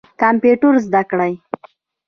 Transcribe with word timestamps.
کمپیوټر 0.21 0.73
زده 0.85 1.01
کړئ 1.09 1.33